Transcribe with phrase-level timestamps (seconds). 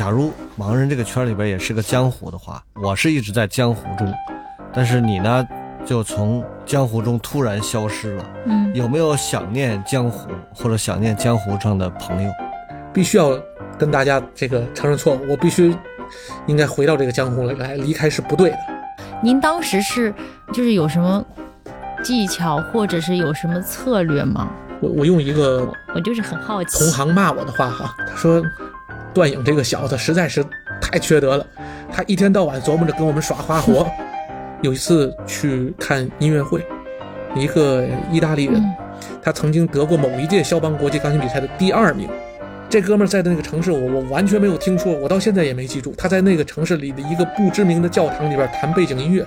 [0.00, 4.10] 假如盲人这个圈里边也是个江湖的话，我是一直在江湖中，
[4.72, 5.46] 但是你呢，
[5.84, 8.24] 就从江湖中突然消失了。
[8.46, 12.32] 嗯，有没有想念江湖或者想念江湖上的朋友？
[12.94, 13.38] 必须要
[13.78, 15.76] 跟大家这个承认错误，我必须
[16.46, 18.58] 应该回到这个江湖来，来离开是不对的。
[19.22, 20.14] 您当时是
[20.50, 21.22] 就是有什么
[22.02, 24.48] 技巧或者是有什么策略吗？
[24.80, 26.78] 我我用一个我就是很好奇。
[26.78, 28.42] 同行骂我的话哈，他说
[29.12, 30.44] 段颖这个小子实在是
[30.80, 31.46] 太缺德了，
[31.92, 33.86] 他一天到晚琢磨着跟我们耍花活。
[34.62, 36.64] 有一次去看音乐会，
[37.34, 38.74] 一个意大利人，嗯
[39.22, 42.08] 他曾经得过某一届肖邦国际钢琴比赛的第二名。
[42.68, 45.94] 这哥们儿在的那个城市，我我完全没有听说，我到现在也没记住。
[45.96, 49.26] 他在那个城市里的一个不知名的教堂里边弹背景音乐。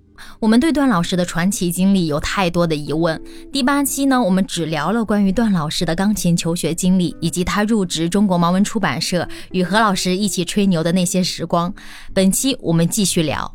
[0.39, 3.21] 我们对段老师的传奇经历有太多的疑问。
[3.51, 11.73] 第八期呢，我们只聊了关于段老师的钢琴求学经历，以及他入职中国盲文出版社与何老师一起吹牛的那些时光。
[12.13, 13.53] 本期我们继续聊。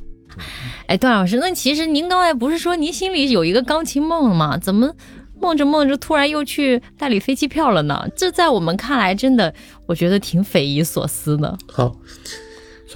[0.86, 4.58] 哎，段老师，那其实您刚才不是说您心里有一个钢琴梦吗？
[4.58, 4.92] 怎么
[5.40, 8.06] 梦着梦着突然又去代理飞机票了呢？
[8.14, 9.54] 这在我们看来，真的
[9.86, 11.56] 我觉得挺匪夷所思的。
[11.72, 11.96] 好，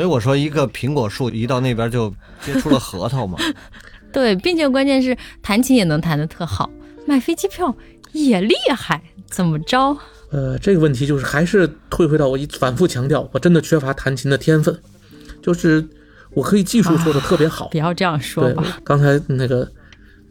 [0.00, 3.36] 所以我说，一个苹果树移到那边就结出了核桃嘛。
[4.10, 6.70] 对，并且关键是弹琴也能弹得特好，
[7.06, 7.76] 卖飞机票
[8.12, 9.94] 也厉害，怎么着？
[10.30, 14.74] 呃，这个问题就是还是退回到我一反复强调，我真的缺乏弹琴的天分，
[15.42, 15.86] 就是
[16.30, 19.70] 我可以技术做的特别好，不要这样说对吧。，刚才那个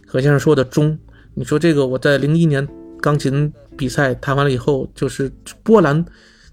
[0.08, 0.98] 何先生说的中，
[1.36, 2.68] 你说这个我在零一年
[3.00, 5.32] 钢琴比赛弹完了以后，就是
[5.62, 6.04] 波兰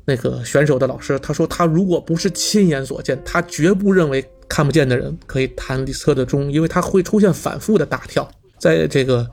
[0.08, 8.26] 那个选手的老师，他说他如果不是亲眼所见，他绝不认为看不见的人可以弹李斯特的钟，因为他会出现反复的大跳，
[8.60, 9.28] 在这个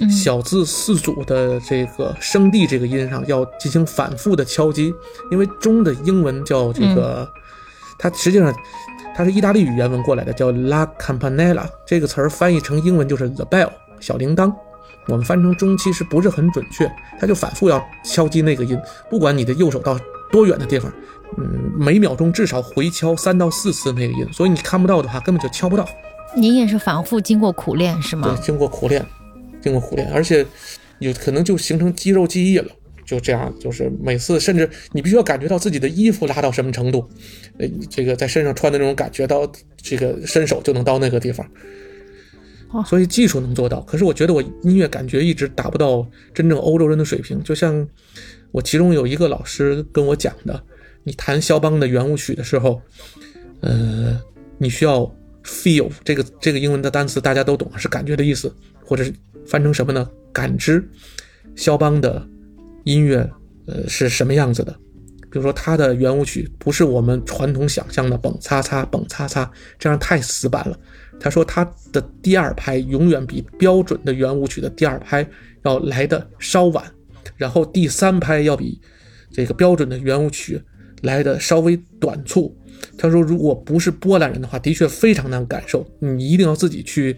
[0.00, 4.92] 嗯小字四组的这个声地这个音上要进行反复的敲击，
[5.30, 7.26] 因为钟的英文叫这个，
[7.98, 8.54] 它实际上
[9.16, 14.52] 它是意大利语原文过来的，叫 la campanella 这个词儿翻译成英文就是 the bell 小铃铛。
[15.06, 16.86] 我们翻成中其实不是很准确，
[17.18, 18.78] 它就反复要敲击那个音，
[19.08, 19.98] 不管你的右手到
[20.30, 20.92] 多远的地方，
[21.36, 25.88] 嗯，每秒钟至少回敲三到四次那个音，所以你看不到的话根本就敲不到。
[26.36, 28.40] 您也是反复经过苦练是吗对吗，？
[28.42, 29.04] 经过苦练，
[29.60, 30.44] 经过苦练，而且
[30.98, 32.70] 有可能就形成肌肉记忆了。
[33.06, 37.08] 就这样，就是每次，甚至你必须要感觉到自己的衣服拉到什么程度，
[37.56, 41.48] 呃，这个在身上穿的那种感觉到这个伸手就能到那个地方
[42.74, 42.84] 哇。
[42.84, 47.42] 所以技术能做到，可是我觉得我音乐感觉一直达不到真正欧洲人的水平。
[47.42, 47.88] 就像
[48.50, 50.62] 我其中有一个老师跟我讲的，
[51.04, 52.80] 你弹肖邦的圆舞曲的时候，
[53.60, 54.20] 呃，
[54.58, 55.00] 你需要
[55.44, 58.52] feel 这个这个英文的单词大家都懂，是感觉的意思，
[58.84, 59.12] 或者是
[59.46, 60.08] 翻成什么呢？
[60.32, 60.86] 感知
[61.56, 62.26] 肖邦的
[62.84, 63.28] 音乐，
[63.66, 64.72] 呃是什么样子的？
[65.30, 70.78] 比如说他的圆舞曲不是我们传统想象的蹦擦擦蹦擦擦，这样太死板了。
[71.20, 75.28] 他说他的第二拍永远比标准的圆舞曲的第二拍
[75.64, 76.82] 要来的稍晚，
[77.36, 78.80] 然后第三拍要比
[79.30, 80.60] 这个标准的圆舞曲
[81.02, 82.56] 来的稍微短促。
[82.96, 87.16] 他说，如果不是波兰人的话，的确非常难感受，你一定要自己去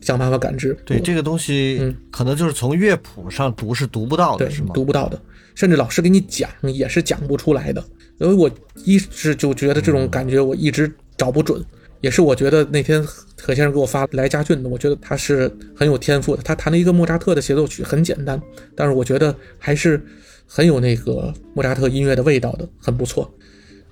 [0.00, 0.76] 想办法感知。
[0.84, 4.70] 对这个东西嗯，可能就是从乐谱上读是读不到的，对是吗？
[4.74, 5.18] 读不到的，
[5.54, 7.82] 甚至老师给你讲也是讲不出来的。
[8.18, 8.50] 因为我
[8.84, 11.64] 一直就觉得这种感觉我一直找不准，
[12.00, 13.04] 也是我觉得那天
[13.42, 16.42] 何先生给我发来家俊的，我觉得他是很有天赋的。
[16.42, 18.40] 他弹了一个莫扎特的协奏曲，很简单，
[18.74, 20.00] 但是我觉得还是
[20.46, 23.28] 很有那个莫扎特音乐的味道的，很不错。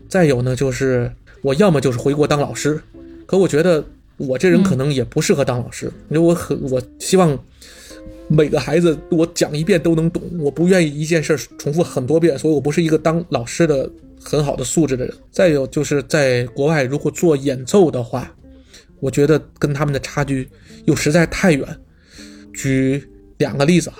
[0.09, 1.11] 再有呢，就是
[1.43, 2.81] 我要么就是回国当老师，
[3.27, 3.85] 可我觉得
[4.17, 7.37] 我这人可能也不适合当老师，因为我很我希望
[8.29, 13.91] 每个孩子我讲一遍都能懂，我不愿意一件事儿重复很多遍，所以我不是一个当老师的
[14.29, 15.17] 很好的素质的人。
[15.31, 18.35] 再有就是在国外如果做演奏的话，
[19.01, 20.49] 我觉得跟他们的差距
[20.85, 21.67] 又实在太远。
[22.53, 23.09] 举
[23.39, 23.97] 两个例子啊。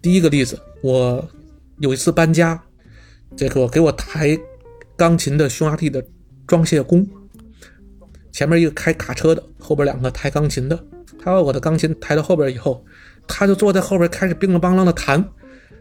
[0.00, 1.28] 第一个例子，我
[1.80, 2.62] 有一次搬家，
[3.36, 4.38] 这个给我抬
[4.96, 6.04] 钢琴的匈牙利的
[6.46, 7.04] 装卸工，
[8.30, 10.78] 前面一个开卡车的，后边两个抬钢琴的。
[11.18, 12.84] 他把我的钢琴抬到后边以后，
[13.26, 15.28] 他就坐在后边开始乒了乓啷的弹。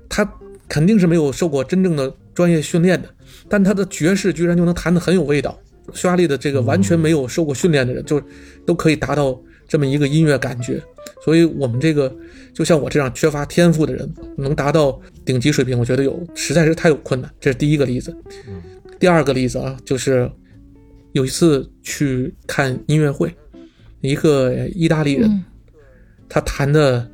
[0.10, 0.28] 他
[0.68, 3.10] 肯定是没有受过真正的专业训练的，
[3.50, 5.60] 但他的爵士居然就能弹得很有味道。
[5.94, 8.22] 匈牙利的这个完全没有受过训练的人，就
[8.66, 10.82] 都可以达到这么一个音乐感觉。
[11.24, 12.14] 所以，我们这个
[12.54, 17.32] 就像我这样缺乏天赋的人，能达到顶级水平，我觉得有实在是太有困难。
[17.40, 18.16] 这是第一个例子。
[19.00, 20.30] 第二个例子啊，就是
[21.14, 23.34] 有一次去看音乐会，
[24.02, 25.44] 一个意大利人，
[26.28, 27.08] 他弹的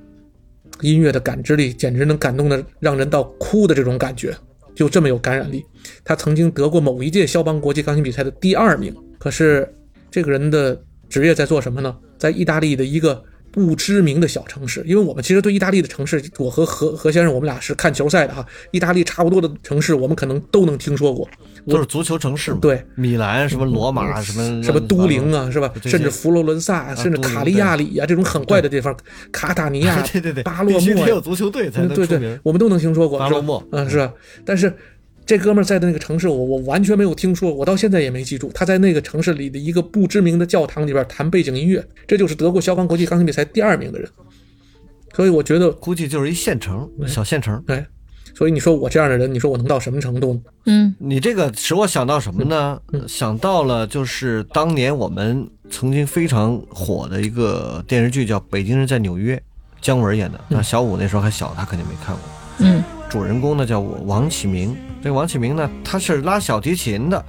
[0.80, 4.34] 音乐的感知力简直能感动的让人到哭的这种感觉，
[4.76, 5.66] 就这么有感染力。
[6.04, 8.96] 他曾经得过某一届肖邦国际钢琴比赛的第二名。
[9.18, 9.68] 可是
[10.10, 10.80] 这个人的
[11.10, 11.98] 职业在做什么呢？
[12.18, 13.24] 在意大利的一个。
[13.52, 18.46] 不知名的小城市，因为我们其实对意大利的城市，我和何何先生，我们俩是看球赛的哈。
[18.72, 21.28] 意大利差不多的城市，我们可能都能听说过，
[21.68, 22.60] 都是足球城市嘛。
[22.62, 25.72] 对，米兰什么罗马什么什么都灵啊，是吧？
[25.84, 28.96] 甚至佛罗伦萨，甚至卡利亚里啊这种很怪的地方，
[29.32, 33.20] 卡塔尼亚， 对对对，巴洛莫，有足球队才能对对，我们都能听说过。
[33.20, 34.14] 巴洛莫，嗯，是吧？
[34.46, 34.74] 但是。
[35.32, 38.52] 这哥们在的那个城市，我我完全没有听说，我到现在也没记住。
[38.54, 44.10] 他在那个城市里的一个不知名的教堂里边弹背景音乐，这就是德国肖邦国际钢琴比赛第二名的人。
[45.16, 47.64] 所以我觉得，估计就是一县城，小县城。
[47.66, 47.82] 对，
[48.36, 50.42] 所以你说我这样的人，你说我能到什么程度呢？
[50.66, 52.78] 嗯，你这个使我想到什么呢？
[53.08, 59.38] 想到了就是当年我们曾经非常火的一个电视剧，叫《北京人在纽约》，
[59.80, 60.42] 姜文演的。
[60.50, 62.22] 那小五那时候还小，他肯定没看过。
[62.58, 62.84] 嗯。
[63.10, 67.26] 主人公呢叫我王启明，这个王启明呢他是拉小提琴的，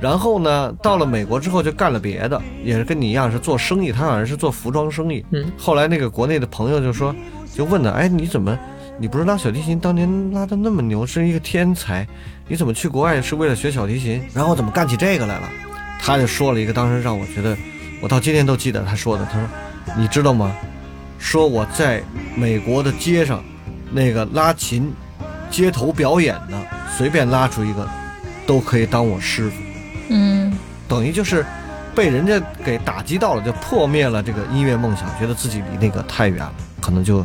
[0.00, 5.24] 然后呢到了美国之后就干了别的，也是跟你一样是做生意，他好像是做服装生意。
[5.32, 7.14] 嗯，后来那个国内的朋友就说，
[7.52, 8.56] 就问他，哎，你怎么，
[9.00, 12.06] 你不是拉小提琴当年拉的那么牛，是一个天才，
[12.46, 15.48] 你怎么去国外是为了学小提琴，然后怎么干起这个来了？
[16.00, 17.56] 他就说了一个当时让我觉得，
[18.00, 19.48] 我到今天都记得他说的，他说，
[19.96, 20.54] 你知道吗？
[21.18, 22.00] 说我在
[22.36, 23.42] 美国的街上，
[23.90, 24.92] 那个拉琴。
[25.50, 26.60] 街头表演的，
[26.96, 27.88] 随便拉出一个，
[28.46, 29.56] 都可以当我师傅。
[30.10, 30.52] 嗯，
[30.88, 31.44] 等于就是
[31.94, 37.18] 被人家给打击到了，就破灭了这个音乐梦想，觉得自己离那个太远了，可能就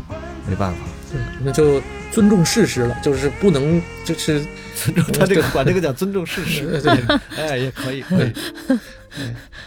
[0.47, 0.79] 没办法。
[1.13, 1.81] 嗯，那就
[2.11, 4.45] 尊重事实了，就是不能就是
[4.75, 6.65] 尊重他这个管这个叫尊重事实。
[6.81, 6.91] 对，
[7.37, 8.33] 哎，也可以，可以。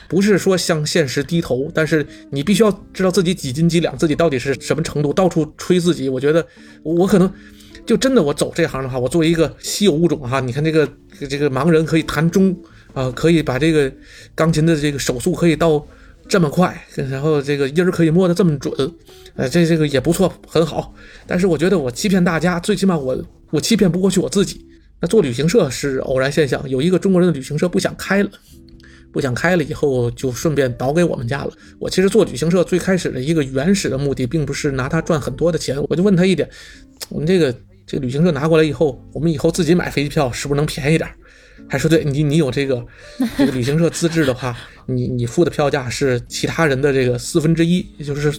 [0.09, 5.13] 不是说向现实低头，但是你必须要知道自己几斤几两，自己到底是什么程度。
[5.13, 6.45] 到处吹自己，我觉得
[6.83, 7.33] 我可能。
[7.87, 10.89] 就真的我走这行的话，我作为一个稀有物种哈，你看这个
[11.31, 12.55] 这个盲人可以弹中
[12.93, 13.91] 啊，可以把这个
[14.35, 15.87] 钢琴的这个手速可以到
[16.29, 18.75] 这么快，然后这个音儿可以摸得这么准，
[19.37, 20.93] 呃，这这个也不错，很好。
[21.29, 23.17] 但是我觉得我欺骗大家，最起码我
[23.51, 24.67] 我欺骗不过去我自己。
[25.01, 28.31] 那做旅行社是偶然现象，有一个中国人的旅行社不想开了，
[29.13, 31.53] 不想开了以后就顺便倒给我们家了。
[31.79, 36.51] 我其实做旅行社最开始的一个原始的目的，并不是拿它赚很多的钱，我就问他一点，
[37.11, 37.55] 我们这个。
[37.87, 41.09] 这个旅行社拿过来以后，我们以后自己买飞机票是不是能便宜点？
[41.69, 42.85] 还说对你，你有这个
[43.39, 44.57] 这个旅行社资质的话，
[44.87, 48.33] 你你付的票价是其他人的这个四分之一，也就是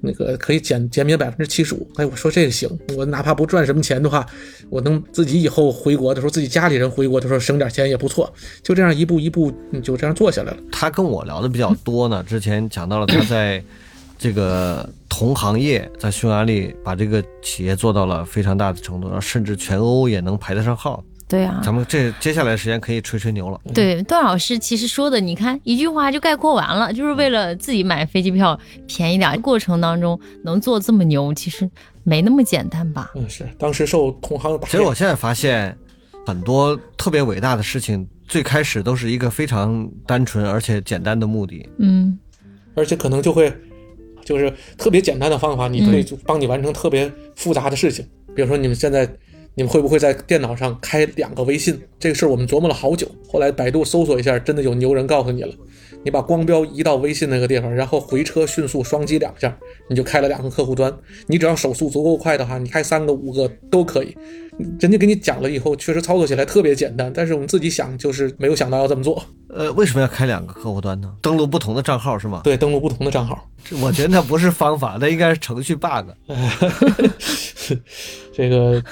[0.00, 1.90] 那个可以减减免百分之七十五。
[1.96, 4.24] 哎，我说这个行，我哪怕不赚什么钱的话，
[4.68, 8.32] 我能自己以后回国的时候，自己家里人回国的时候省点钱也不错。
[8.62, 10.58] 就这样一步一步，就这样做下来了。
[10.70, 13.62] 他跟我聊的比较多呢，之前讲到了他在。
[14.18, 21.02] 这个同行业在匈牙利把这个企业做到了非常大的程度，然后甚至全欧也能排得上号。
[21.28, 23.60] 对啊，咱们这接下来时间可以吹吹牛了。
[23.74, 29.38] 对，段老师其实说的，你看一句话就概括完了，就是为了自己买飞机票便宜点。
[29.42, 31.70] 过程当中能做这么牛，其实
[32.02, 33.10] 没那么简单吧？
[33.14, 35.76] 嗯，是当时受同行的打其实我现在发现，
[36.26, 41.68] 很多特别伟大的事情，最开始都是一个非常单纯而且简单的目的。
[41.78, 42.18] 嗯，
[42.74, 43.54] 而且可能就会。
[44.28, 48.04] 就是特别简单的方法，你可以就帮你完成特别复杂的事情。
[48.36, 49.08] 比如说，你们现在，
[49.54, 51.80] 你们会不会在电脑上开两个微信？
[51.98, 53.10] 这个事儿我们琢磨了好久。
[53.26, 55.54] 后来百度搜索一下，真的有牛人告诉你了。
[56.04, 59.54] 你把光标移到微信那个地方，然后回车迅速双击两下，
[59.88, 60.92] 你就开了两个客户端。
[61.26, 64.16] 你只要手速足够快的话，你开三个、五个都可以。
[64.80, 69.22] 人家给你讲了以后，确实操作起来特别简单，但是我们自己想就是没有想到要这么做。
[69.48, 71.12] 呃，为什么要开两个客户端呢？
[71.22, 72.40] 登录不同的账号是吗？
[72.42, 73.48] 对，登录不同的账号。
[73.80, 76.08] 我觉得那不是方法，那应该是程序 bug。
[78.34, 78.82] 这个，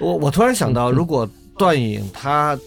[0.00, 2.58] 我我突然想到，如果段颖他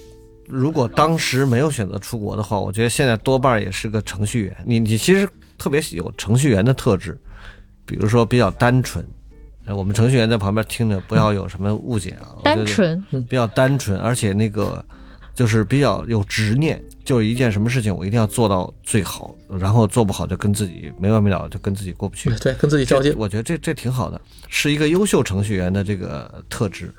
[0.48, 4.56] 如果当时没有选择出国的话，我觉得现在多半也是个程序员。
[4.66, 7.18] 你你其实特别有程序员的特质。
[7.88, 9.06] 比如说比较单纯，
[9.66, 13.00] 呃我们程序员在旁边听着不要有什么误解啊，单纯，
[13.30, 14.84] 比较单纯，而且那个
[15.36, 22.34] 就是比较有执念，就是一件什么事情我一定要做到最好，然后做不好就跟自己没完没了，就跟自己过不去。
[22.38, 23.14] 对，跟自己较劲。
[23.16, 26.92] 我觉得这这挺好的，是一个优秀程序员的这个特质。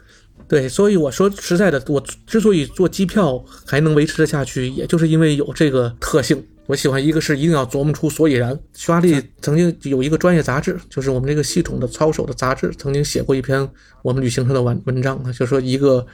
[0.49, 6.43] 对，所以我说实在的，我之所以做机票还能维持得下去，也就是因为有这个特性。
[6.67, 8.59] 我喜欢一个是一定要琢磨出所以然。
[8.75, 13.69] 匈牙利曾经有一个专业杂志，就是我们这个系统的操守的杂志，曾经写过一篇
[14.03, 16.05] 我们旅行社的文文章，就说一个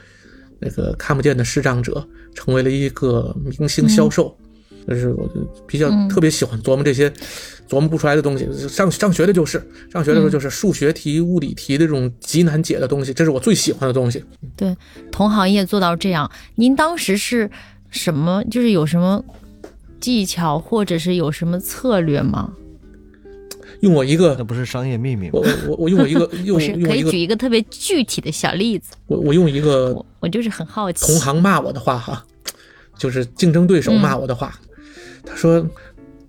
[0.59, 4.37] 那个看不见的视障者成为了一个明星销售。
[4.87, 7.09] 就是我就比较嗯特别喜欢琢磨这些
[7.69, 8.47] 琢磨不出来的东西。
[8.67, 9.61] 上上学的就是
[9.91, 14.23] 上学的时候就是数学题、物理题的这种极难解的东西，这是我最喜欢的东西。
[14.55, 14.75] 对，
[15.11, 17.49] 同行业做到这样，您当时是
[17.89, 18.43] 什么？
[18.51, 19.23] 就是有什么
[19.99, 22.53] 技巧，或者是有什么策略吗？
[23.79, 25.41] 用我一个那不是商业秘密吗我？
[25.41, 28.93] 我我我用我一个用不是，可以举一个特别具体的小例子。
[29.07, 31.05] 我我用一个我我就是很好奇。
[31.05, 32.25] 同行骂我的话哈，
[32.97, 34.57] 就是竞争对手骂我的话，
[35.25, 35.65] 他说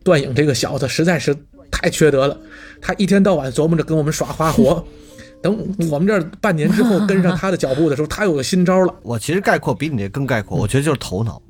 [0.02, 1.34] 段颖这个小子实在是
[1.70, 2.38] 太缺德了，
[2.80, 4.84] 他一天到晚琢磨着跟我们耍花活。
[5.42, 5.54] 等
[5.90, 8.94] 我们这儿半年之后跟上他的脚步的时候，他有个新招了。
[9.02, 11.42] 我其实概括比你这更概括，我觉得就是头脑。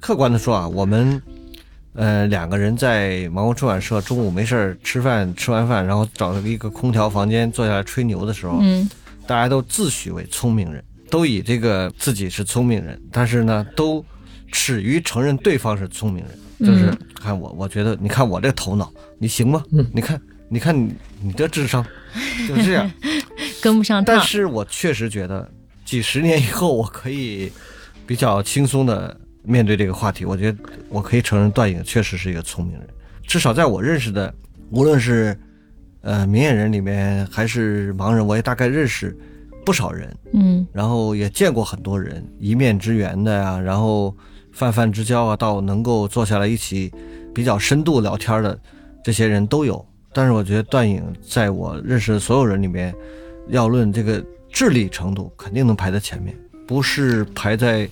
[0.00, 1.20] 客观的说啊，我们
[1.92, 8.88] 呃两个人在芒果出版社中午没事儿吃饭，吃完饭然后找了一个空调房间坐下来吹牛的时候，嗯
[9.26, 14.02] 大家都自诩为聪明人，都以这个自己是聪明人，但是呢，都
[14.50, 16.38] 耻于承认对方是聪明人。
[16.64, 19.62] 就是嗯看我，我觉得你看我这头脑，你行吗？
[19.72, 21.84] 嗯你看，你看你你这智商，
[22.48, 22.90] 就是这样。
[23.62, 24.16] 跟不上趟。
[24.16, 25.48] 但是我确实觉得，
[25.84, 27.50] 几十年以后，我可以
[28.06, 30.24] 比较轻松的面对这个话题。
[30.24, 32.88] 我觉得我可以承认，段颖确实是一个聪明人，
[33.26, 34.32] 至少在我认识的，
[34.70, 35.38] 无论是
[36.00, 39.16] 呃明眼人里面还是盲人，我也大概认识
[39.64, 44.14] 不少人，嗯然后也见过很多人，一面之缘的呀，然后
[44.52, 46.92] 泛泛之交啊，到能够坐下来一起
[47.34, 48.58] 比较深度聊天的
[49.02, 49.84] 这些人都有。
[50.12, 52.94] 但是我觉得段颖在我认识的所有人里面，
[53.48, 57.88] 要论这个智力程度，肯定能排在前面，不是排在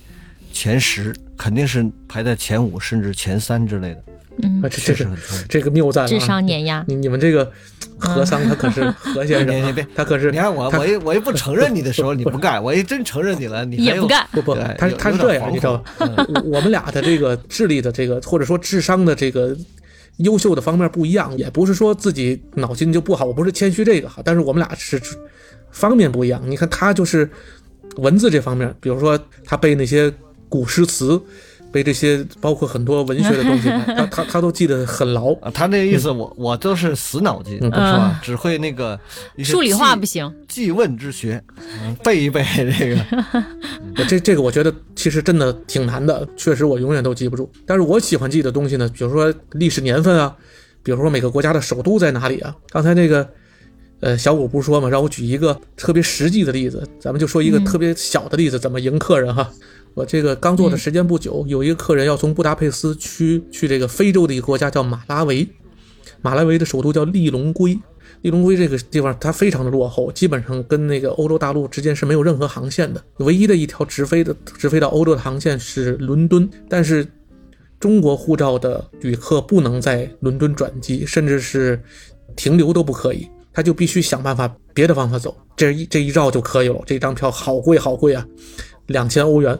[0.51, 4.03] 前十，肯定是排在前五甚至前三之类的。
[4.43, 4.61] 嗯。
[4.61, 5.07] 啊，，这这是。
[5.49, 6.19] 这个谬赞了啊。
[6.19, 6.83] 智商碾压。
[6.87, 7.51] 你你们这个
[7.97, 12.37] 何桑他可是何先生别，他可是你看我，我一我一不承认你的时候，你不。
[12.37, 14.27] 干；我一真承认你了，你也不干。
[14.31, 15.83] 不不，他他是这样，你知道吧
[16.43, 19.55] 我们俩的这个智力的这个，或者说智商的这个
[20.17, 24.99] 优秀的方面不一样，也不是说自己脑筋就不好，我不是谦虚这个哈，但是我们俩是
[25.69, 26.41] 方面不一样。
[26.45, 27.29] 你看他就是
[27.97, 30.11] 文字这方面，比如说他背那些
[30.49, 31.21] 古诗词，
[31.71, 35.33] 背这些包括很多文学的东西， 他他他都记得很牢。
[35.35, 38.19] 啊，他那个意思我，我都是死脑筋，是吧？
[38.21, 38.99] 只会那个
[39.39, 40.31] 数理化不行。
[40.47, 41.41] 记问之学，
[41.81, 44.05] 嗯背一背这个。
[44.07, 47.49] 这这个我觉得其实真的挺难的，确实我永远都记不住。
[47.65, 50.35] 但是我喜欢记的东西呢，比如说历史年份啊，
[50.83, 52.53] 比如说每个国家的首都在哪里啊。
[52.69, 53.27] 刚才那个，
[54.01, 59.49] 呃，小五不是说嘛，让我举一个特别实际的例子，咱们就说一个特别小的例子，怎么迎客人哈。
[59.93, 65.47] 我这个刚做的时间不久，有一个客人要从布达佩斯去去这个非洲的一个国家叫马拉维，
[66.21, 67.77] 马拉维的首都叫利隆圭。
[68.21, 73.03] 利隆圭这个地方它非常的落后，基本上跟那个欧洲大陆之间是没有任何航线的。
[73.17, 77.05] 唯一的一条直飞的直飞到欧洲的航线是伦敦，但是
[77.79, 81.81] 中国护照的旅客不能在伦敦转机，甚至是
[82.35, 85.35] 停留都不可以，他就必须想办法别的方法走。
[85.57, 88.23] 这一这一绕就可以了，这张票好贵好贵啊，
[88.85, 89.59] 两千欧元，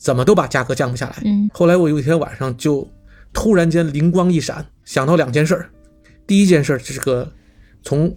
[0.00, 1.22] 怎么都把价格降不下来。
[1.26, 2.88] 嗯后来我有一天晚上就
[3.32, 5.70] 突然间灵光一闪，想到两件事儿。
[6.26, 7.30] 第一件事儿是个
[7.82, 8.16] 从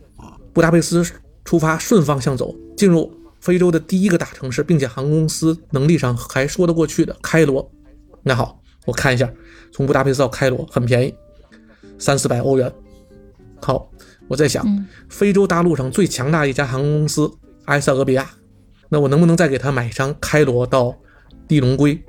[0.54, 1.06] 布达佩斯
[1.44, 7.70] 出发顺方向走，进入非洲的第一个大城市，并且航空公司能力上还说得过去的开罗。
[8.22, 9.30] 那好，我看一下，
[9.72, 11.14] 从布达佩斯到开罗很便宜，
[12.00, 12.72] 三四百欧元。
[13.62, 13.90] 好，
[14.28, 17.30] 我在想，嗯非洲大陆上最强大一家航空公司
[17.66, 18.30] 埃塞俄比亚，
[18.90, 20.96] 那我能不能再给他买一张开罗到
[21.48, 22.00] 地龙龟，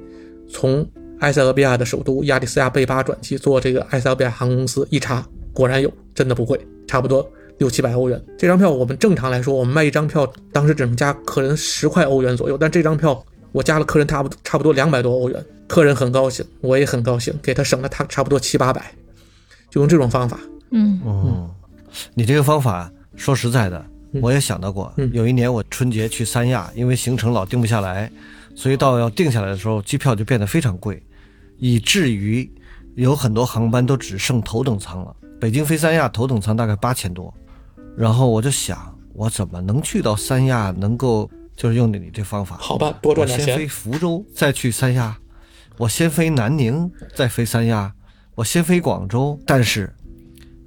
[0.49, 0.87] 从
[1.21, 4.87] 埃塞俄比亚的首都亚的斯亚贝巴转机坐这个埃塞俄比亚航空公司？
[4.91, 8.23] 一查，果然有，真的不贵，差不多六七百欧元。
[8.37, 18.93] 这张票我们正常来说，我们卖一张票，当时只能加客人十块欧元左右，但这张票我加了客人差不多差不多两百多欧元，客人很高兴，我也很高兴，给他省了他差不多七八百，
[19.71, 20.39] 就用这种方法。
[20.73, 21.51] 嗯哦，
[22.15, 24.93] 你这个方法说实在的，嗯我也想到过。
[24.97, 28.11] 嗯有一年我春节去三亚，因为行程老定不下来，
[28.55, 31.03] 所以到要定下来的时候，机票就变得非常贵，
[31.59, 32.51] 以至于
[32.95, 35.15] 有很多航班都只剩头等舱了。
[35.41, 37.33] 北京飞三亚头等舱大概八千多，
[37.97, 43.67] 然后我就想，我怎么能去到三亚，能够就是用你这方法，好吧，多赚点我先飞。
[43.67, 45.17] 福州，再去三亚；
[45.77, 47.93] 我先飞南宁，再飞三亚；
[48.35, 49.39] 我先飞广州。
[49.45, 49.93] 但是，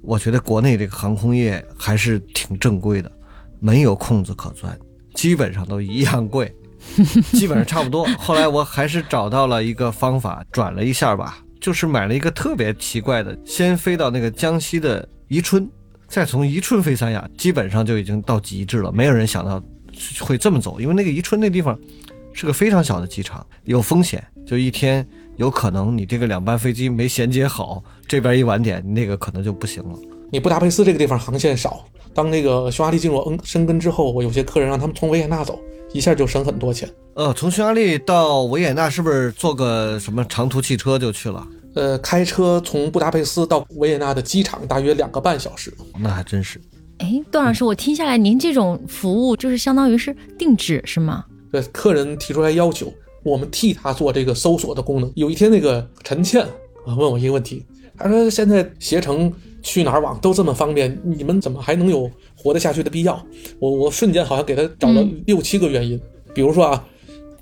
[0.02, 3.10] 我觉得国内这个航空业还是挺正规的，
[3.58, 4.78] 没有空子可钻，
[5.14, 6.54] 基本上都一样贵，
[7.32, 8.06] 基本上差不多。
[8.18, 15.68] 后来我还是找到了一个方法，转了一下吧，就是买了一个特别奇怪的，先飞到那个江西的宜春，
[16.08, 18.90] 再从宜春飞三亚，基本上就已经到极致了。
[18.92, 19.62] 没有人想到
[20.20, 21.78] 会这么走，因为那个宜春那地方
[22.32, 29.98] 是个非常小的机场，有风险，就一天有可能你这个两班飞机没衔接好，这边一晚点，那个可能就不行了。
[30.30, 35.58] 你布达佩斯这个地方航线少，当那个匈牙利进入恩申根之后，我有些客人让他们从维也纳走，
[35.92, 36.88] 一下就省很多钱。
[37.14, 41.46] 呃，从匈牙利到维也纳是不是坐个什么长途汽车就去了？
[41.74, 45.72] 呃，开车从布达佩斯到维也纳的机场大约两个半小时。
[45.98, 46.60] 那还真是。
[46.98, 51.24] 哎，段老师，我听下来，您这种服务就是相当于是定制是吗？
[51.52, 52.92] 对，客人提出来要求，
[53.22, 55.12] 我们替他做这个搜索的功能。
[55.14, 56.42] 有一天，那个陈倩
[56.84, 57.64] 啊问我一个问题，
[57.96, 63.20] 他说现在携程去哪儿网都这么方便，你们怎么还能有活得下去的必要？
[63.58, 66.00] 我我瞬间好像给他找了嗯六七个原因，
[66.34, 66.84] 比如说啊，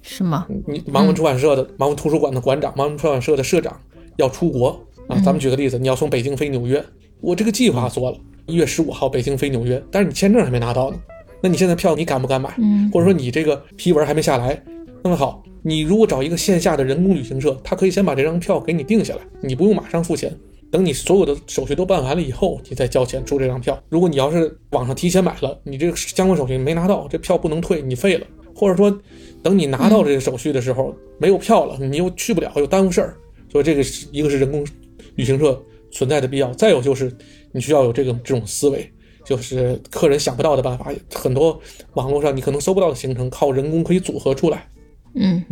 [0.03, 0.47] 是吗？
[0.67, 3.79] 你盲文出版社的、盲文图书馆的馆长、盲文出版社的社长
[4.17, 4.69] 要出国
[5.09, 6.83] 啊，咱们举个例子，你要从北京飞纽约，
[7.21, 10.97] 我这个计划做了，一月十五号北京飞纽约，但是你签证还没拿到呢，
[11.43, 12.55] 那你现在票你敢不敢买？
[12.59, 14.61] 嗯或者说你这个批文还没下来，
[15.03, 20.35] 那么好，你如果找一个线下的人工旅行社，他可以先把这张票给你定下来，你不用马上付钱。
[20.77, 23.83] 等你所有的手续都办完了以后，你再交钱出这张票。
[23.89, 28.27] 如果你要是网上提前买了，你这个相关手续没拿到，这票不能退，你废了。
[28.55, 28.95] 或者说，
[29.43, 33.17] 等你拿到这个手续的时候，没有票了，你又去不了，又耽误事儿。
[33.51, 34.67] 所以这个是一个是人工
[35.15, 35.59] 旅行社
[35.91, 37.11] 存在的必要，再有就是
[37.53, 38.87] 你需要有这个这种思维，
[39.25, 40.93] 就是客人想不到的办法。
[41.15, 41.59] 很多
[41.95, 44.69] 网络上你可能搜不到的行程，靠人工可以组合出来。
[45.15, 45.43] 嗯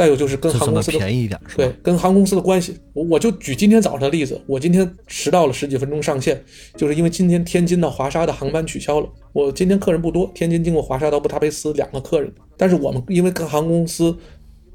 [0.00, 1.38] 再有就是跟航空公司的便宜一点？
[1.54, 6.42] 对，跟航空公司的关系，我我就举今天早上的例子，我今天迟到了十几分钟上线，
[6.74, 9.08] 就是因为今天天津到华沙的航班取消了。
[9.34, 14.16] 我今天客人不多，天津经过华沙到布达佩斯两个客人，但是我们因为跟航空公司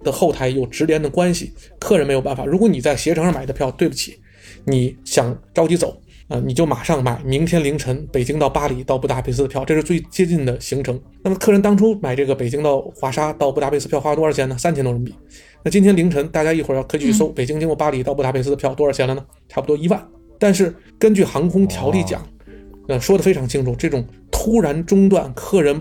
[0.03, 2.45] 的后台有直连的关系，客人没有办法。
[2.45, 4.19] 如果你在携程上买的票，对不起，
[4.65, 10.99] 你想着急走啊、你就马上买明天凌晨北京到巴黎到布达佩斯的票，这是最接近的行程。
[11.23, 14.57] 那么客人当初买这个北京到华沙到布达佩斯票花了多少钱呢？
[14.57, 15.15] 三千多人民币。
[15.63, 19.23] 那今天凌晨大家一会儿要可以去搜北京经过巴黎到布达佩斯的票多少钱了呢？
[19.47, 20.03] 差不多一万。
[20.39, 22.27] 但是根据航空条例讲，
[22.87, 25.79] 呃，说的非常清楚，这种突然中断，客人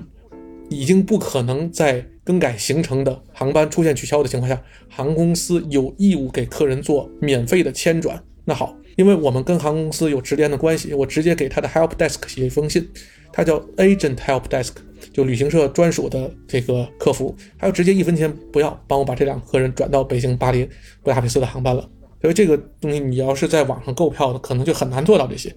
[0.69, 8.23] 已经不可能在更改行程的航班出现取消的情况下，航空公司有义务给客人做免费的迁转。
[8.45, 12.89] 那好，因为我们跟航空公司有直连的关系，我直接给他的 help desk 写一封信，
[13.33, 14.73] 他叫 agent help desk，
[15.13, 20.69] 就旅行社专属的这个客服，还有直接一分钱不要，帮我把这两个客人转到北京、巴黎、
[21.03, 21.89] 布达佩斯的航班了。
[22.23, 25.55] 所以这个东西你要是在网上购票的，可能就很难做到这些。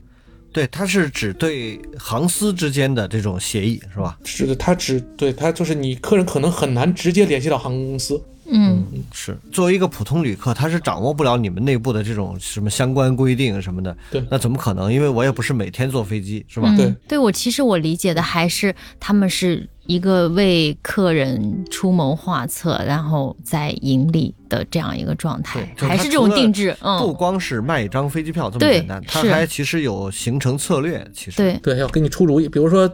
[0.52, 4.17] 对，它是指对航司之间的这种协议是吧？
[4.23, 8.21] 是的，它只对它就是你客人可能很难直接联系到航空公司。
[8.49, 13.95] 嗯是，作为一个普通旅客，他是掌握不了你们内部的这种什么相关规定什么的。
[14.10, 14.91] 对那怎么可能？
[14.91, 16.69] 因为我也不是每天坐飞机，是吧？
[16.71, 26.76] 嗯对对我其实我理解的还是他们是一个为客人出谋划策，然后在盈利的这样一个状态，对还是这种定制。
[26.82, 31.06] 嗯不嗯，光是卖一张飞机票这么简单，他还其实有行程策略。
[31.13, 32.50] 其实，对，对，要给你出主意。
[32.50, 32.91] 比如说，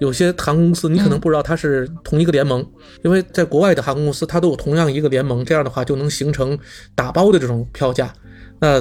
[0.00, 2.66] 有些航空公司你可能不知道它是同一个联盟，
[3.04, 6.58] 因为在国外的航空公司它都有同样一个联盟，这样的话就能形成
[6.94, 8.12] 打包的这种票价。
[8.58, 8.80] 那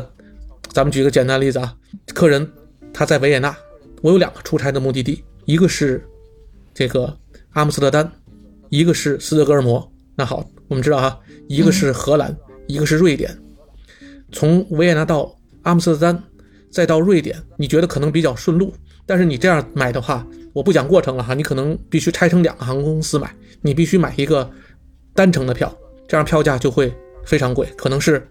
[0.72, 1.76] 咱们举个简单例子啊，
[2.14, 2.50] 客人
[2.94, 3.54] 他在维也纳，
[4.02, 6.08] 我有两个出差的目的地，一个是
[6.74, 7.18] 这个
[7.52, 8.10] 阿姆斯特丹，
[8.70, 9.92] 一个是斯德哥尔摩。
[10.16, 12.36] 那好，我们知道哈，一个是荷兰，
[12.68, 13.38] 一个是瑞典。
[14.32, 16.24] 从维也纳到阿姆斯特丹，
[16.70, 18.74] 再到瑞典，你觉得可能比较顺路，
[19.06, 24.50] 但是你这样买的话，我不讲过程了哈，你可能必须拆成两个航空公司买，你必须买一个
[25.14, 25.76] 单程的票，
[26.08, 26.94] 这样票价就会
[27.26, 28.26] 非常贵，可能是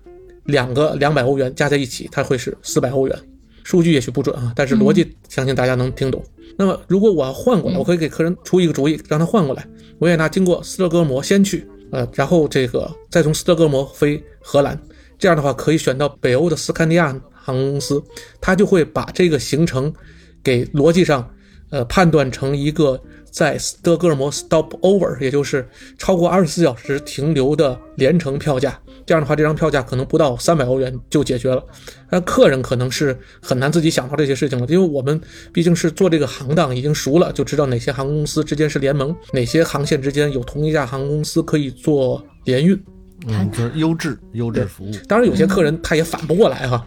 [0.45, 3.19] 两个两百欧元加在一起，它会是四百欧元。
[3.63, 6.25] 数据也许不准啊，但是逻辑相信大家能听懂。
[6.61, 9.67] 那么如果我要换过来，我可以给客人出一个主意，让他换过来，
[10.01, 14.79] 维也纳经过斯德哥尔摩先去，呃，然后这个再从斯德哥尔摩飞荷兰，
[15.19, 18.03] 这样的话可以选到北欧的斯堪尼亚航空公司，
[18.43, 19.91] 他就会把这个行程
[20.45, 21.27] 给逻辑上
[21.71, 28.79] 呃判断成一个在斯德哥尔摩 stop over，也就是超过二十四小时停留的连程票价。
[29.07, 31.65] 这样的话，这张票价可能不到三百欧元就解决了。
[32.11, 35.21] 那客人可能是很难自己想到这些事情了，因为我们
[35.53, 42.81] 毕竟是做这个行当已经熟了，就知道哪些航空公司之间是联盟，哪些航线之间有同一家航空公司可以做联运。
[43.27, 44.93] 嗯，就是优质优质服务。
[45.07, 46.87] 当然，有些客人他也反不过来哈。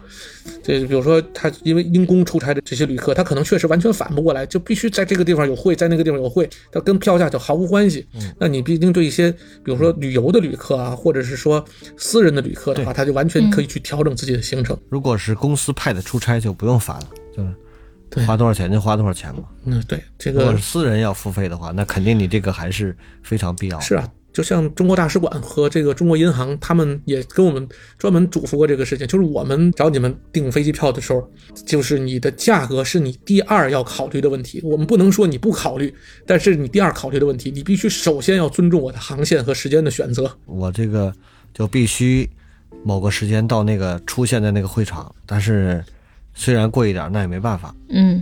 [0.62, 8.06] 这比如说，他因为因公出差的这些旅客，他可能确实完全反不过来，就必须在这个地方有会，在那个地方有会，他跟票价就毫无关系。
[8.38, 9.30] 那你毕竟对一些
[9.62, 11.64] 比如说旅游的旅客啊，或者是说
[11.96, 14.76] 私人的旅客的话，他就完全可以去调整自己的行程。
[14.88, 19.44] 如果是公司派的出差，就不用烦了，就是花多少钱就花多少钱嘛。
[19.64, 23.84] 嗯，对，这个如果是私人要付费的话，那肯定你这个还是非常必要的。
[23.84, 24.08] 是啊。
[24.34, 27.66] 就像中国大使馆和这个中国银行，他们也跟我们
[27.96, 31.30] 专门嘱咐过这个事情，就是我们找你们订飞机票的时候，
[31.64, 34.60] 就是你的价格是你第二要考虑的问题。
[34.64, 35.94] 我们不能说你不考虑，
[36.26, 40.36] 但是你第二考虑的问题，你必须首先要尊重我的航线和时间的选择。
[40.46, 41.14] 我这个
[41.54, 42.28] 就必须
[42.82, 45.82] 某个时间到那个出现在那个会场，但是
[46.34, 47.72] 虽然贵一点，那也没办法。
[47.88, 48.20] 嗯，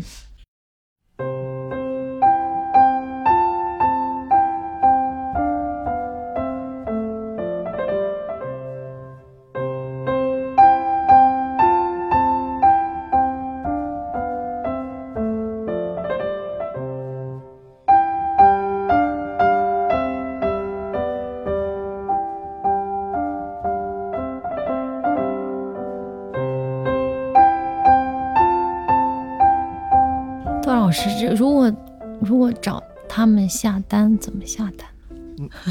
[30.92, 31.72] 师，这如果
[32.20, 34.86] 如果找他们下单，怎么下单？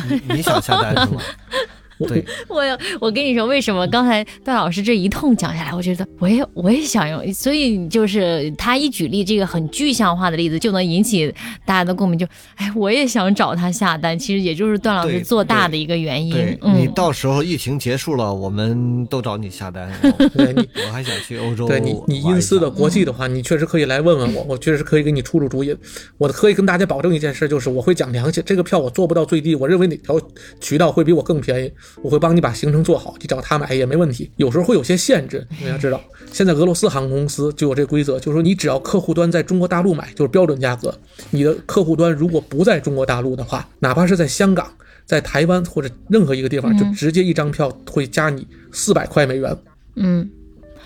[0.09, 1.21] 你你想下单是吗？
[2.07, 11.33] 对， 我有，我跟你说，为什么刚才段老师这一通讲下来，我觉得我也我也想用，所以就是他一举例这个很具象化的例子，就能引起
[11.65, 12.17] 大家的共鸣。
[12.17, 16.57] 就，哎，我也想找他下单，其实也就是段老师做大的一个原因对。
[16.61, 19.91] 你嗯，到时候疫情结束了，我们都找你下单。
[20.35, 25.75] 对你，我还想去欧洲对你，你因私的国际的话，你确实可以来问问我，我确实可以给你出出主意。
[26.17, 30.19] 我可以跟大家保证一件事，就是我会讲良心，这个票我做不到最低，我认为哪条
[30.59, 34.29] 渠道会比我更便宜，我会帮你把行程做好，你找他买也没问题。
[34.37, 36.01] 有时候会有些限制，你要知道，
[36.31, 40.93] 现在俄罗斯航空公司就有这规则，就是说你只要客户端在中国大陆买，就是标准价格。
[41.29, 44.71] 你的客户端如果不在中国大陆的话，哪怕是在香港、
[45.05, 49.57] 在台湾或者任何一个地方，就直接一张票会加你四百块美元。
[49.95, 50.29] 嗯，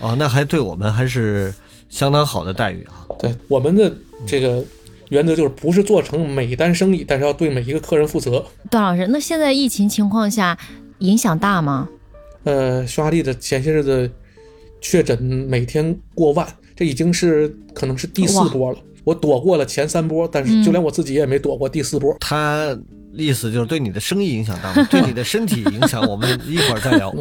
[0.00, 1.54] 哦，那还对我们还是
[1.88, 3.06] 相当好的待遇啊。
[3.18, 3.92] 对我们的
[4.26, 4.62] 这个
[5.10, 8.44] 原则就是不是做成每一单生意，但是要对每一个客人负责。
[8.70, 10.58] 段老师，那现在疫情情况下
[10.98, 11.88] 影响大吗？
[12.44, 14.10] 呃，匈牙利的前些日子
[14.80, 18.78] 确诊每天过万，这已经是可能是第四波了。
[19.04, 22.16] 我躲过了前三波，但是就连我自己也没躲过第四波。
[22.20, 22.76] 他
[23.12, 24.86] 意思就是对你的生意影响大吗？
[24.90, 27.12] 对你的身体影响， 我们一会儿再聊。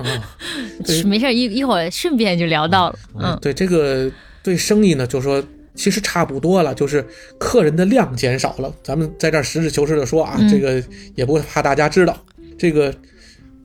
[1.05, 2.99] 没事，一一会儿顺便就聊到了。
[3.19, 4.11] 嗯对这个
[4.43, 5.43] 对生意呢，就说
[5.75, 7.05] 其实差不多了，就是
[7.39, 8.73] 客人的量减少了。
[8.83, 10.83] 咱们在这儿实事求是的说啊，嗯这个
[11.15, 12.17] 也不怕大家知道，
[12.57, 12.93] 这个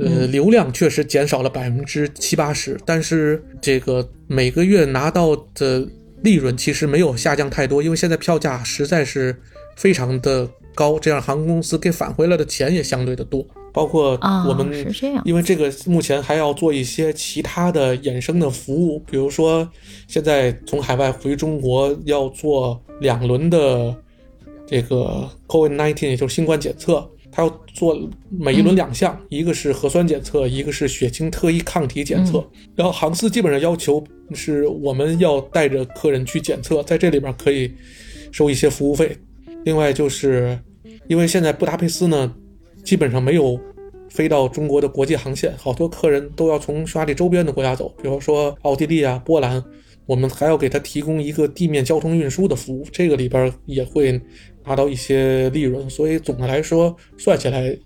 [0.00, 5.86] 呃嗯流量确实减少了百分之七八十，但是这个每个月拿到的
[6.22, 9.36] 利润其实没有下降太多，因为现在票价实在是
[9.76, 15.22] 非常的高，这样航空公司给返回来的钱也相对的多，包括啊，我们是这样。
[15.24, 19.68] 因为这个目前还要做一些其他的衍生的服务，比如说
[20.06, 23.94] 现在从海外回中国要做两轮的
[24.66, 27.96] 这个 COVID-19，也就是新冠检测，它要做
[28.28, 32.44] 每一轮两项，一个是核酸检测，一个是血清特异抗体检测。
[32.74, 34.02] 然后航司基本上要求
[34.34, 37.72] 是我们要带着客人去检测，在这里边可以
[38.32, 39.16] 收一些服务费。
[39.64, 40.58] 另外就是
[41.06, 42.34] 因为现在布达佩斯呢，
[42.84, 43.58] 基本上没有
[44.08, 49.62] 飞到中国的国际航线，好多客人都要从匈牙利周边的国家走，比如说奥地利啊、波兰，
[50.06, 54.20] 我们还要给他提供一个地面交通运输的服务，这个里边也会
[54.64, 57.76] 拿到一些利润，所以总的来说算起来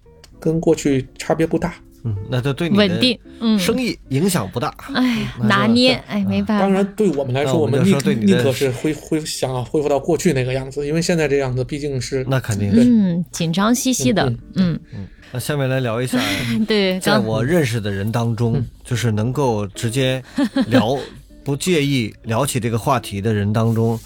[0.41, 1.75] 跟过去差别不大。
[2.07, 4.69] 嗯，那这对你稳定，嗯，生意影响不大。
[4.93, 6.65] 哎，拿捏，哎，没办法。
[6.65, 12.85] 当然，对我们来说，我们宁说对你的宁可是恢恢想要恢复到过去那个样子，因为现在这样子毕竟是那肯定是。
[12.85, 14.23] 嗯，紧张兮兮的，
[14.57, 16.19] 嗯嗯，那下面来聊一下，
[16.69, 20.23] 对，在我认识的人当中，就是能够直接
[20.67, 20.99] 聊
[21.45, 24.01] 不介意聊起这个话题的人当中，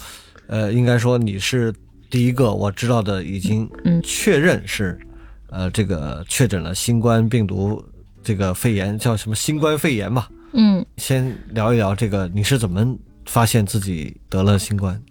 [0.47, 1.73] 呃，应该说你是
[2.09, 4.99] 第一个我知道的，已经嗯确认是，
[5.49, 7.83] 呃，这个确诊了新冠病毒
[8.21, 10.27] 这个肺炎，叫什么新冠肺炎嘛？
[10.51, 15.01] 嗯，先聊一聊这个，你是怎么发现自己得了新冠？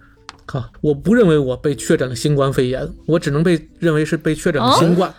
[0.47, 5.13] 哈，我不认为我被确诊了新冠肺炎，我只能被认为是被确诊了新冠。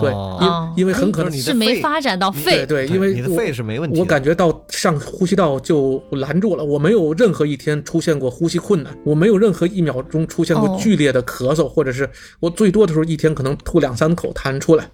[0.00, 3.98] 对，哦因因为很可能是你是没发展到肺，对，因为我你的肺是没问题。
[3.98, 12.08] 我感觉到上呼吸道就拦住了，我没有任何一天出现过呼吸困难，我没有任何一秒钟出现过哦剧烈的咳嗽，或者是
[12.40, 14.88] 我最多的时候一天可能吐两三口痰出来，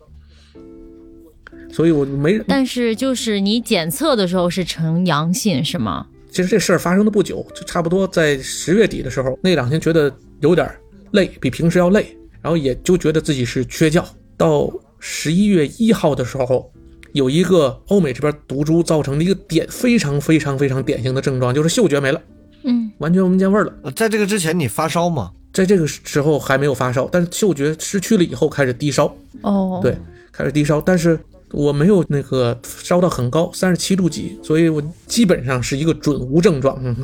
[1.73, 2.39] 所以我没。
[2.47, 6.07] 但是就是你检测的时候是呈阳性是吗？
[6.31, 10.11] 其实这事儿发生的不久，就差不多在十月底的时候，那两天觉得
[10.41, 10.67] 有点
[11.11, 14.03] 累，比平时要累，然后也就觉得自己是缺觉。
[14.39, 14.73] 到
[15.05, 16.73] 十一月一号的时候，
[17.11, 22.23] 有一个欧美这边毒株造成的一个典非常非常非常典型的症状，就是嗅觉没了，
[22.63, 23.75] 嗯，完全闻不见味儿了。
[23.83, 25.33] 呃在这个之前你发烧吗？
[25.53, 29.99] 在这个时候还没有发烧，但是嗅觉失去了以后开始低烧，哦，对，
[30.31, 31.19] 开始低烧，但是
[31.51, 36.97] 我没有那个烧到很高，三十七度几，所以我基本上是一个准无症状，嗯，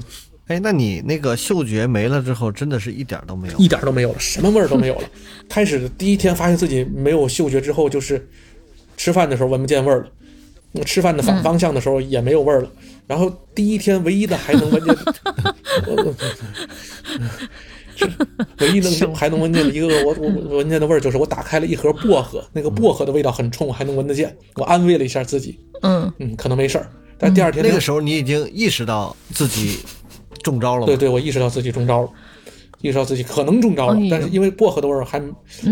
[0.48, 3.58] 哎，那你那个嗅觉没了之后，真的是一点儿都没有。
[3.58, 5.02] 一点都没有了，什么味儿都没有了。
[5.48, 8.26] 开始第一天发现自己没有嗅觉之后，就是
[8.96, 10.08] 吃饭的时候闻不见味儿了，
[10.72, 12.70] 那吃饭的反方向的时候也没有味儿了。
[13.06, 14.96] 然后第一天唯一的还能闻见，
[18.60, 24.34] 唯一能还能闻见的一个我我我闻见的味儿，就是我打开了一盒薄荷，那个薄荷的味道很冲，还能闻得见。
[24.56, 26.90] 我安慰了一下自己，嗯，嗯，可能没事儿。
[27.18, 29.80] 但第二天那个时候你已经意识到自己
[30.42, 30.86] 中招了？
[30.86, 32.10] 对对，我意识到自己中招了，
[32.80, 35.20] 意识到自己可能中招了，哎但是因为薄荷的味儿还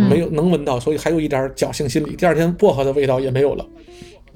[0.08, 2.14] 没有能闻到，所以还有一点儿侥幸心理。
[2.16, 3.66] 第二天薄荷的味道也没有了，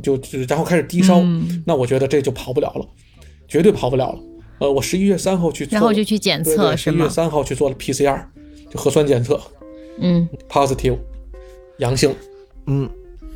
[0.03, 2.87] 就就然后开始低烧，嗯那我觉得这就跑不了了，
[3.49, 4.19] 绝对跑不了了。
[4.59, 7.09] 呃，我十一月三号去做，然后就去检对对，测是十一月吗？
[7.09, 8.23] 三号去做了 PCR，
[8.71, 9.40] 就核酸检测
[9.99, 10.99] 嗯，positive，
[11.79, 12.14] 阳性。
[12.66, 12.88] 嗯，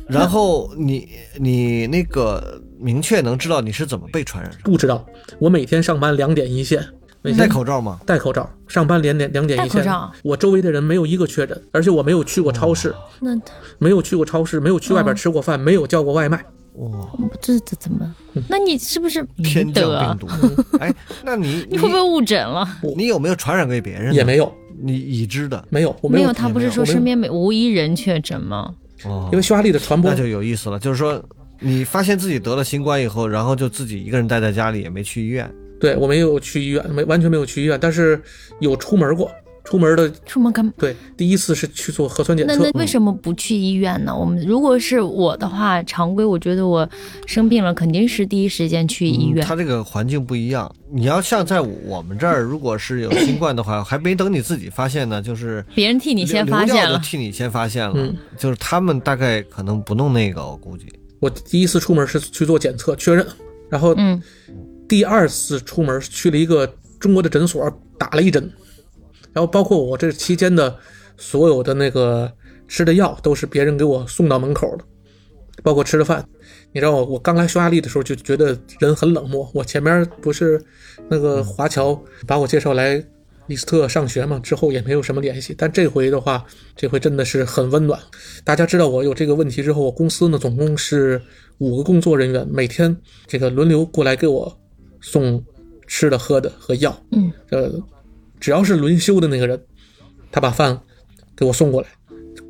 [0.09, 4.51] 然后你你那个明确能知道你是怎么被传染？
[4.63, 5.05] 不知道，
[5.39, 6.85] 我每天上班两点一线，
[7.37, 7.99] 戴口罩吗？
[8.05, 10.11] 戴口罩，上班两点两点一线戴口罩。
[10.23, 13.35] 我周围的人没有一个确诊，而且我没有去过超市，那
[13.79, 16.45] 没有去过超市，没有去外边吃过饭，没有叫过外卖。
[16.75, 16.89] 哇，
[17.41, 18.13] 这这怎么？
[18.49, 20.27] 那你是不是天降病？
[20.27, 20.27] 毒！
[20.79, 22.67] 哎，那你 你会不会误诊了？
[22.97, 24.13] 你有没有传染给别人？
[24.13, 28.75] 也没有，你已知的没有，我没有，他不是说身边没无一人确诊吗？
[29.03, 31.23] 哦因为匈牙利的传播那就有意思了，就是说
[31.59, 35.49] 你发现自己得了新冠以后，然后就自己一个人待在家里，也没去医院。
[35.79, 38.21] 对我没有去医院，没完全没有去医院，但是
[38.59, 39.29] 有出门过。
[39.65, 40.71] 出门的出门干嘛？
[40.77, 44.15] 对，第一次是去做核酸检测那那，为什么不去医院呢？
[44.15, 46.87] 我们如果是我的话，常规我觉得我
[47.25, 49.43] 生病了，肯定是第一时间去医院。
[49.43, 50.73] 嗯它这个环境不一样。
[50.91, 57.95] 你要像在我们这儿，如果是有新冠的话，还没等你自己发现呢，就是别人替你先发现了，替你先发现了。
[57.97, 60.85] 嗯就是他们大概可能不弄那个，我估计。
[61.19, 63.25] 我第一次出门是去做检测确认，
[63.69, 64.21] 然后嗯，
[64.87, 68.51] 第二次出门去了一个中国的诊所打了一针，
[69.35, 70.73] 然后包括我这期间的
[71.17, 72.31] 所有的那个
[72.69, 74.85] 吃的药都是别人给我送到门口的，
[75.61, 76.25] 包括吃的饭。
[76.71, 80.63] 你知道我我刚来匈牙利的时候就觉得人很冷漠，我前面不是
[81.09, 83.03] 那个华侨把我介绍来
[83.47, 85.53] 李斯特上学嘛，之后也没有什么联系。
[85.57, 86.45] 但这回的话，
[86.75, 87.99] 这回真的是很温暖。
[88.45, 91.21] 大家知道我有这个问题之后，我公司呢总共是
[91.57, 92.95] 五个工作人员，每天
[93.27, 94.57] 这个轮流过来给我
[95.01, 95.43] 送
[95.87, 96.97] 吃的、喝的和药。
[97.11, 97.71] 嗯，呃，
[98.45, 99.59] 只要是轮休的那个人，
[100.31, 100.79] 他把饭
[101.35, 101.87] 给我送过来，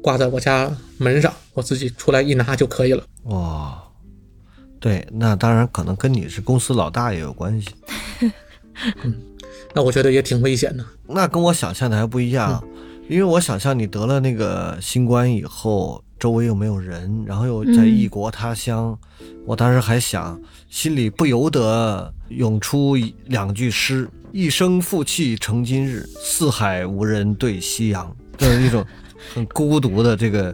[0.02, 3.02] 挂在我家门上，我自己出来一拿就可以了。
[3.24, 3.82] 哇，
[4.78, 7.70] 对，那当然可能跟你是公司老大也有关系。
[9.06, 9.16] 嗯
[9.74, 10.84] 那我觉得也挺危险的。
[11.08, 12.62] 那跟我想象的还不一样，
[13.08, 19.00] 因为我想象你得了那个新冠以后，周围又没有人，然后又在异国他乡，
[19.46, 28.14] 我当时还想，心里不由得涌出两句诗：“一生负气成今日，四海无人对夕阳。
[28.38, 28.86] ”就是一种
[29.34, 30.54] 很孤独的这个。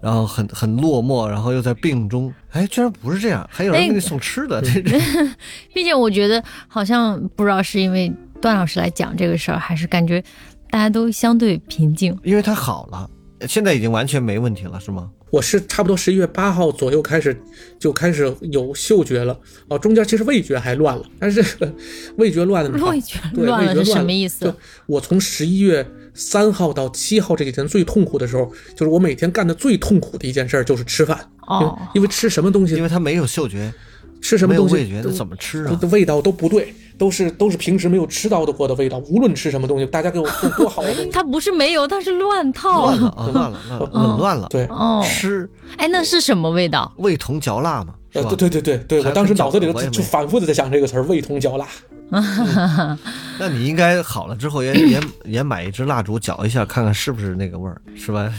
[0.00, 4.98] 然后很很落寞，然后又在病中，哎，居然不是这样，还有人给你送吃的，这这
[5.72, 10.20] 毕竟我觉得好像不知道是因为段老师来讲这个事儿，还是感觉
[10.68, 12.18] 大家都相对平静。
[12.24, 13.08] 因为他好了，
[13.46, 15.08] 现在已经完全没问题了，是吗？
[15.32, 17.34] 我是差不多十一月八号左右开始
[17.78, 19.34] 就开始有嗅觉了，
[19.68, 21.74] 哦，中间其实味觉还乱了，但是这个
[22.18, 31.18] 味觉乱了的话，味觉对乱了是味觉乱什么意思就我从十一月三号到七号这几天最痛苦的时候，就是我每天干的最痛苦的一件事儿就是吃饭，
[31.48, 33.72] 因为哦，因为吃什么东西因为他没有嗅觉，
[34.20, 35.80] 吃什么东西没有味觉，都怎么吃啊？
[35.90, 39.02] 味道都不对，都是都是平时没有吃到的过的味道。
[39.10, 44.46] 无论吃什么东西，大家给我做多好的东西，他不是没有，它是乱套乱了啊，乱了，乱了， 紊乱了。
[44.48, 46.92] 对，哦，吃哎，那是什么味道？
[46.98, 51.66] 味同嚼蜡嘛，呃，对对对对对，我当时脑子里头就反复的在想这个词儿“味同嚼蜡
[53.38, 58.32] 那你应该好了之后也 也也买一支蜡烛搅一下，看看是不是那个味儿，是吧？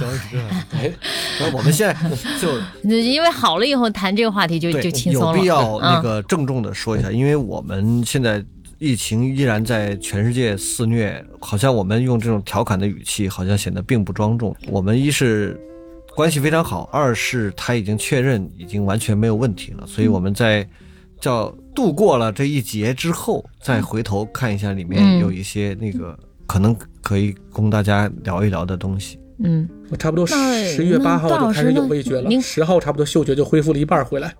[0.00, 0.42] 搅 搅一个。
[0.78, 0.90] 哎，
[1.38, 1.94] 然后我们现在
[2.40, 2.48] 就
[2.96, 5.36] 因为好了以后谈这个话题就就轻松了。
[5.36, 8.42] 有必要那嗯个郑重的说一下，因为我们现在
[8.78, 14.54] 疫情依然在全世界肆虐，好像我们用这种调侃的语气，好像显得并不庄重。
[14.68, 15.60] 我们一是
[16.14, 20.66] 关系非常好，二是他已经确认已经完全没有问题了，所以我们在
[21.20, 29.16] 叫度过了这一劫之后，再回头看一下里面嗯有一些那个可能可以供大家聊一聊的东西。
[29.44, 34.34] 嗯，我差不多那十一月八号就开始有味觉了，您十号差不多嗅觉就恢复了一半回来。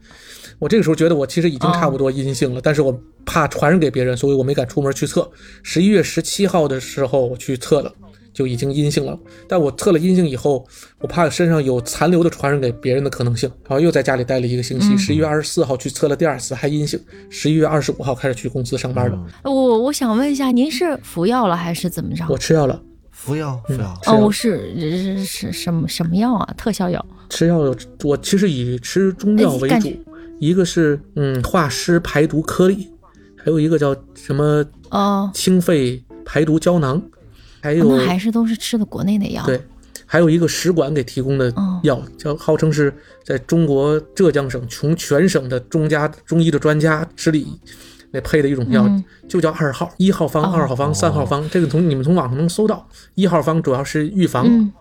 [0.59, 5.31] 我这个时候觉得我其实已经差不多阴性了，但是我怕传染给别人，所以我没敢出门去测。
[5.63, 7.95] 十一月十七号的时候我去测了，
[8.39, 9.19] 就已经阴性了。
[9.49, 10.65] 但我测了阴性以后，
[11.01, 14.95] 我怕身上有残留的传染给别人的可能性，然后又在家里待了一个星期。
[14.95, 17.01] 嗯十一、月二十四号去测了第二次，还阴性。
[17.29, 22.25] 十一月二十五号开始去公司上班的，嗯我我想问一下，您是服药了还是怎么着？
[22.29, 24.01] 我吃药了，服药，服药。
[24.07, 26.55] 嗯药哦，是是是什么什么药啊？
[26.57, 27.05] 特效药？
[27.29, 27.59] 吃药，
[28.05, 29.97] 我其实以吃中药为主哎，
[30.39, 32.89] 一个是嗯化湿排毒颗粒，
[33.37, 37.03] 还有一个叫什么哦，清肺排毒胶囊，
[37.61, 39.45] 还有、那还是都是吃的国内的药。
[39.45, 39.61] 对，
[40.07, 42.93] 还有一个使馆给提供的哦药，叫号称是
[43.25, 47.47] 在中国浙江省从全省的中家中医的专家之力
[48.11, 52.89] 那配的一种药，嗯就叫二号，一号方、哦二号方、三号方，这个从你们从网上能搜到。
[53.15, 54.73] 一号方主要是预防，嗯，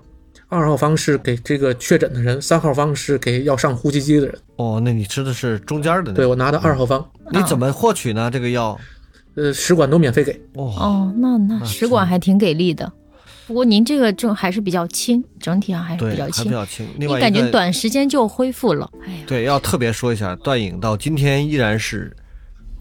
[0.47, 4.39] 二号方是给这个确诊的人，三号方是给要上呼吸机的人。
[4.55, 6.13] 哦，那你吃的是中间的那？
[6.13, 8.31] 对我拿的二号方，你怎么获取呢？
[8.31, 8.79] 这个药？
[9.37, 10.33] 呃，使馆都免费给。
[10.55, 12.91] 哦，哦，那那使馆还挺给力的。
[13.45, 16.43] 不过您这个症还是比较轻，整体上还是，比较轻。
[16.43, 16.85] 还比较轻。
[16.97, 18.89] 另你感觉短时间就恢复了？
[19.07, 22.13] 哎呀，对，要特别说一下，段颖到今天依然是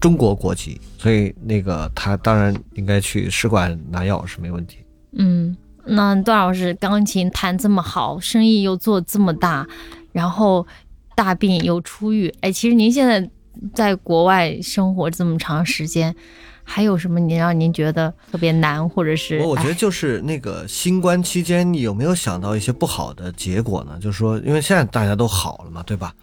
[0.01, 4.79] 中国国籍，所以那个他当然应该去使馆拿药是没问题。
[5.13, 9.65] 嗯，那段老师钢琴弹这么好，生意又做这么大，
[10.11, 10.67] 然后
[11.15, 13.29] 大病又出狱，哎，其实您现在
[13.73, 16.15] 在国外生活这么长时间，
[16.63, 23.97] 还有什么您让您觉得特别难，或者是我我觉得哎就是那个新冠期间，你有没有想到一些不好的结果呢？
[24.01, 26.13] 就是说，因为现在大家都好了嘛，对吧？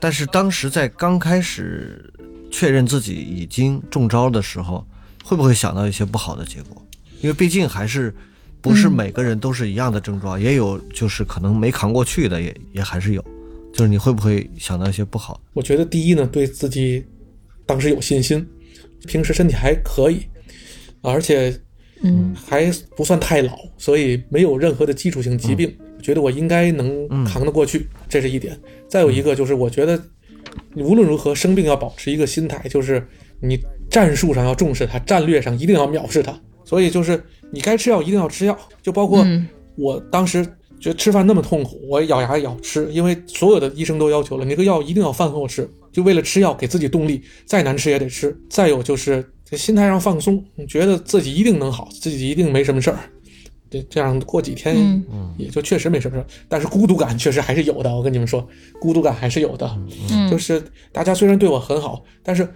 [0.00, 2.12] 但是当时在刚开始
[2.50, 4.84] 确认自己已经中招的时候，
[5.24, 6.84] 会不会想到一些不好的结果？
[7.20, 8.12] 因为毕竟还是
[8.60, 13.24] 不是嗯每个人都是一样的症状，也有就是可能没扛过去的，也也还是有。
[13.72, 15.40] 就是你会不会想到一些不好？
[15.52, 17.04] 我觉得第一呢，对自己
[17.66, 18.46] 当时有信心，
[19.06, 20.22] 平时身体还可以，
[21.00, 21.54] 而且
[22.02, 28.58] 嗯还不算太老，所以没有任何的基础性疾病，我觉得我应该能扛得过去，这是一点。
[28.88, 30.00] 再有一个就是，我觉得
[30.76, 33.06] 无论如何生病要保持一个心态，就是
[33.40, 33.58] 你
[33.88, 36.38] 战术上要重视它，战略上一定要藐视它。
[36.64, 40.46] 所以就是你该吃药一定要吃药，就包括嗯我当时
[40.82, 48.36] 觉得吃饭那么痛苦，我咬牙咬吃，因为所有的医生都要求了，你这个药一定要饭后吃，就为了吃药给自己动力，再难吃也得吃。
[48.50, 52.98] 再有就是这心态上放松，你觉得自己一定能好，自己一定没什么事儿。
[53.70, 54.74] 这，这样过几天
[55.10, 57.94] 嗯也就确实没什么事儿，但是孤独感确实还是有的。
[57.94, 58.44] 我跟你们说，
[58.80, 59.78] 孤独感还是有的。
[60.10, 62.46] 嗯，就是大家虽然对我很好，但是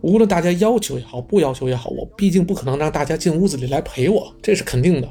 [0.00, 5.08] 无论大家要求也好，不要求也好，我毕竟不可能让大家进屋子里来陪我，这是肯定的。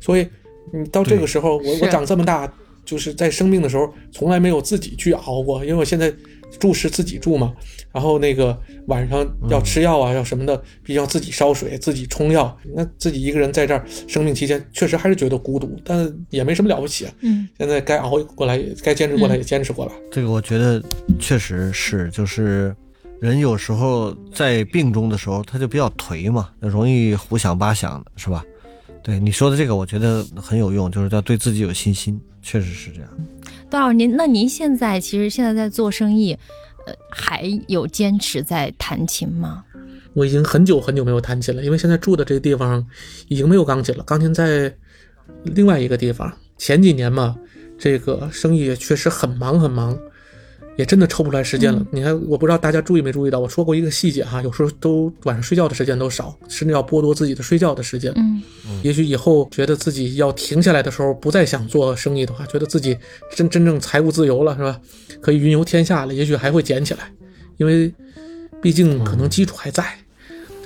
[0.00, 0.28] 所以
[0.72, 2.50] 你到这个时候，我我长这么大，
[2.84, 6.12] 就是在生病的时候，从来没有自己去熬过，因为我现在
[6.58, 7.52] 住是自己住嘛，
[7.92, 12.56] 然后那个晚上要吃药啊，要什么的，必须要自己烧水、自己冲药。
[12.74, 17.12] 那自己一个人在这儿生病期间，确实还是觉得孤独，但也没什么了不起啊。
[17.20, 19.92] 嗯现在该熬过来，该坚持过来也坚持过来。
[20.10, 20.82] 这个我觉得
[21.18, 22.74] 确实是，就是
[23.20, 28.42] 人有时候在病中的时候，他就比较颓嘛，容易胡想八想的，是吧？
[29.08, 33.08] 对你说的这个，我觉得很有用，就是要对自己有信心，确实是这样。
[33.70, 36.36] 段老师您那您现在其实现在在做生意，
[36.86, 39.64] 呃，还有坚持在弹琴吗？
[40.12, 42.86] 我已经很久很久没有弹琴了，因为现在住的这个地方
[43.28, 44.70] 已经没有钢琴了，钢琴在
[45.42, 46.30] 另外一个地方。
[46.58, 47.34] 前几年嘛，
[47.78, 49.98] 这个生意也确实很忙很忙，
[50.78, 51.84] 也真的抽不出来时间了。
[51.90, 58.12] 你看，我不知道大家注意没注意到，我说过一个细节哈，有时候都晚上睡觉的时间都少，甚至要剥夺自己的睡觉的时间。
[58.16, 58.40] 嗯
[58.84, 62.96] 也许以后觉得自己要停下来的时候，不再想做生意的话，觉得自己
[63.34, 64.80] 真真正财务自由了，是吧？
[65.20, 67.12] 可以云游天下了，也许还会捡起来，
[67.56, 67.92] 因为
[68.62, 69.84] 毕竟可能基础还在。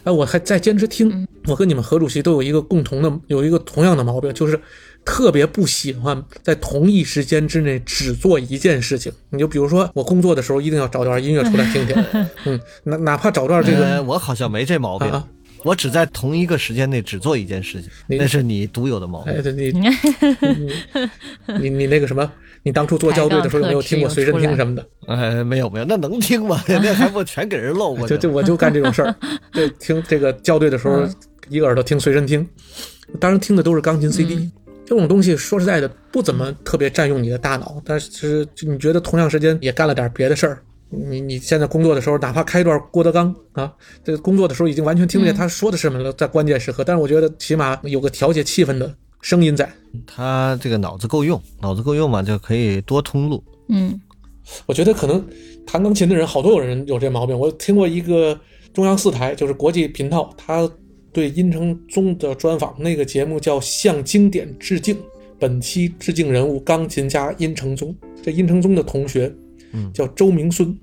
[0.04, 1.26] 哎，我还在坚持听。
[1.46, 4.60] 我跟你们何主席都有一个共同的，有一个同样的毛病，就是
[5.04, 9.12] 特别不喜欢在同一时间之内只做一件事情。
[9.30, 12.04] 你就比如说，我工作的时候一定要找段音乐出来听听，
[12.46, 15.08] 嗯，哪哪怕找段这个，呃我好像没这毛病。
[15.08, 15.26] 啊
[15.64, 19.32] 我只在同一个时间内只做一件事情，那是你独有的毛病。
[19.32, 19.70] 哎，对你
[21.46, 22.28] 你你你那个什么，
[22.62, 24.86] 你当初做校对的时候有没有听过随身听什么的？
[25.06, 26.62] 哎，没有没有，那能听吗？
[26.68, 28.14] 那还不全给人漏过去？
[28.14, 29.14] 就就我就干这种事儿，
[29.52, 31.02] 对，听这个校对的时候，
[31.48, 32.48] 一个耳朵听随身听，
[33.18, 34.50] 当然听的都是钢琴 CD。
[34.84, 40.62] 这种东西说实在的，不怎么特别占用你的大脑，但是就你觉得同样时间也干了点别的事儿。
[40.90, 43.72] 你你现在工作的时候，哪怕开一段郭德纲啊，
[44.04, 49.66] 这个工作的时候已经完全听不见他说的是什么了，在关键时刻，但是我觉得起码有个调节气氛的声音在。
[50.06, 53.42] 他这个脑子够用，脑子够用嘛，就可以多通路。
[53.68, 53.98] 嗯
[54.66, 55.24] 我觉得可能
[55.64, 57.38] 弹钢琴的人，好多有人有这毛病。
[57.38, 58.38] 我听过一个
[58.72, 60.68] 中央四台，就是国际频道，他
[61.12, 64.96] 对殷承宗的专访，那个节目叫《向经典致敬》，
[65.38, 67.94] 本期致敬人物钢琴家殷承宗。
[68.20, 69.32] 这殷承宗的同学，
[69.72, 70.76] 嗯叫周明孙，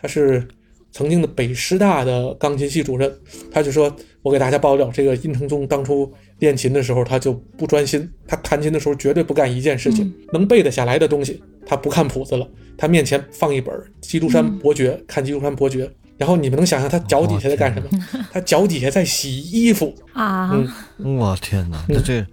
[0.00, 0.46] 他是
[0.90, 3.12] 曾经的北师大的钢琴系主任。
[3.52, 6.12] 他就说，我给大家爆料，这个殷承宗当初
[6.44, 15.86] 练琴的时候，他就不专心，他弹琴的时候绝对不干一件事情，能背得下来的东西，他不看谱子了，他面前放一本《基督山伯爵》，看《基督山伯爵》。
[16.16, 17.88] 然后你们能想象他脚底下在干什么？
[18.32, 19.92] 他脚底下在洗衣服。
[20.12, 20.52] 啊，
[20.98, 22.26] 嗯我天哪，这这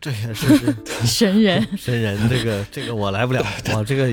[0.00, 3.40] 这也是 是神人， 神人，这个这个我来不了，
[3.76, 4.08] 我这个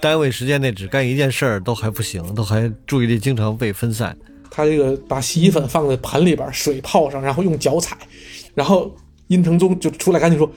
[0.00, 4.16] 单位时间内只干一件事儿都还不行，都还注意力经常被分散。
[4.50, 7.96] 他这个把洗衣粉放在盆里边，水泡上，然后用脚踩，
[8.58, 8.92] 然后
[9.28, 10.50] 殷承宗就出来赶紧说：“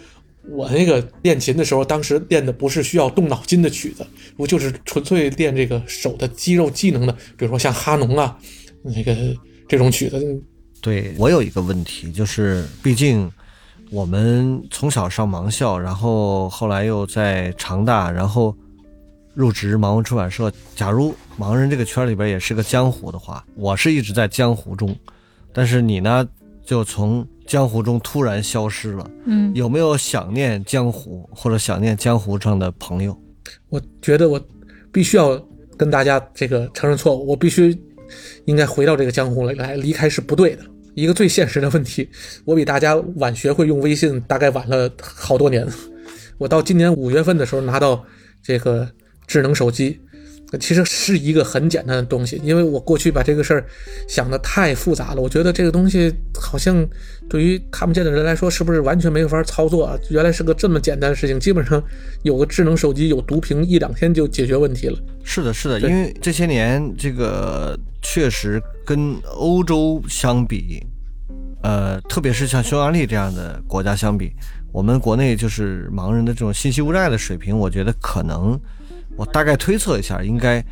[0.50, 4.04] 我那个练琴的时候，当时练的不是需要动脑筋的曲子，
[4.38, 8.36] 我就是纯粹练这个手的肌肉技能的，比如说像哈农啊，
[8.82, 9.16] 那个
[9.68, 10.42] 这种曲子。
[10.82, 13.32] 对我有一个问题，就是毕竟
[13.92, 18.58] 我们从小上盲校，然后后来又在长大，然后
[19.36, 20.52] 入职盲文出版社。
[20.76, 24.96] 假如盲人这个圈里边也是个江湖的话，我是一直在江湖中，
[25.54, 26.28] 但是你呢，
[26.66, 29.12] 就从江湖中突然消失了。
[29.26, 33.14] 嗯有没有想念江湖或者想念江湖上的朋友？
[33.68, 34.42] 我觉得我
[34.90, 35.38] 必须要
[35.76, 37.78] 跟大家这个承认错误，我必须
[38.46, 40.64] 应该回到这个江湖里来，离开是不对的。
[40.96, 42.08] 一个最现实的问题，
[42.46, 45.68] 我比大家晚学会用微信，大概晚了好多年。
[46.38, 48.02] 我到今年五月份的时候拿到
[48.42, 48.90] 这个
[49.28, 50.00] 智能手机，
[50.60, 53.66] 其实是一个很简单的东西，因为我过去把这个事儿
[54.08, 55.22] 想的太复杂了。
[55.22, 56.86] 我觉得这个东西好像
[57.30, 59.98] 对于看不见的人来说，是不是完全没法操作啊？
[60.10, 61.82] 原来是个这么简单的事情，基本上
[62.24, 64.98] 有个智能手机有读屏，一两天就解决问题了。
[65.24, 70.84] 是的，是的，因为这些年这个确实跟欧洲相比，
[71.64, 74.34] 呃，特别是像匈牙利这样的国家相比，
[74.74, 78.60] 我们国内就是盲人的这种信息无障碍的水平，我觉得可能，
[79.16, 80.64] 我大概推测一下，应该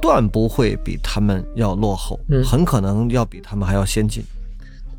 [0.00, 4.22] 断不会比他们要落后，嗯很可能要比他们还要先进。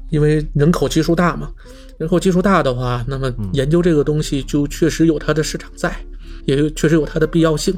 [0.10, 1.52] 因为人口基数大嘛，
[2.00, 5.95] 人口基数大的话，那么研究这个东西就确实有它的市场在，
[6.45, 7.74] 也确实有它的必要性。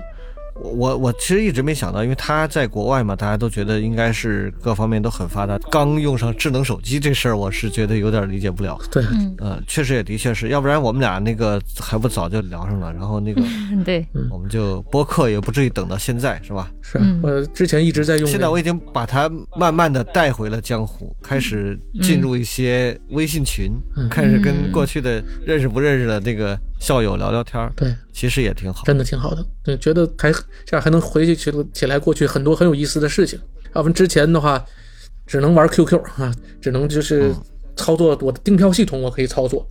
[0.55, 5.57] 我我我其实一直没想到，因为他在国外嘛，大家都觉得应该是各方面都很发达。
[5.71, 8.77] 刚用上智能手机这事儿，我是觉得有点理解不了。
[8.91, 9.35] 对，嗯。
[9.39, 13.41] 呃，确实也的确是，要不然我们俩那个还不早就聊上了，然后那个
[13.83, 16.69] 对，我们就播客也不至于等到现在，是吧？
[16.81, 17.19] 是嗯。
[17.23, 24.09] 我之前一直在用、现在我已经把它慢慢的带回了江湖，开始进入一些微信群，嗯。
[24.09, 28.83] 开始跟过去的认识不认识的那个校友聊聊天儿，对，其实也挺好。
[28.85, 29.45] 真的挺好的。
[29.63, 30.31] 对，觉得还
[30.65, 33.39] 这样还能回忆起起来过去很多很有意思的事情。
[33.75, 34.65] 要不然之前的话，
[35.27, 37.31] 只能玩 QQ 啊，只能就是
[37.75, 39.65] 操作我的订票系统我可以操作，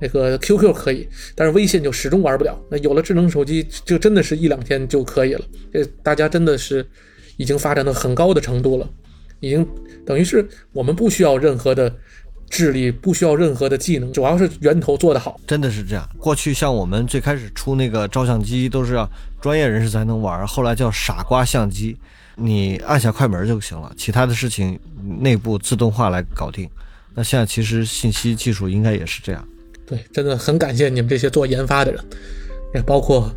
[0.00, 2.60] 那个 QQ 可以，但是微信就始终玩不了。
[2.68, 5.44] 那有了智能手机，就真的是一两天就可以了。
[5.72, 6.84] 这大家真的是
[7.36, 8.90] 已经发展到很高的程度了，
[9.38, 9.64] 已经
[10.04, 11.94] 等于是我们不需要任何的
[12.48, 15.38] 智力，不需要任何的技能，主要是源头做得好。
[15.46, 16.08] 真的是这样。
[16.18, 19.08] 过去像我们最开始出那个照相机，都是要
[19.40, 21.96] 专业人士才能玩，后来叫傻瓜相机，
[22.36, 24.78] 你按下快门就行了，其他的事情
[25.20, 26.68] 内部自动化来搞定。
[27.14, 29.46] 那现在其实信息技术应该也是这样。
[29.86, 32.04] 对，真的很感谢你们这些做研发的人，
[32.74, 33.32] 也包括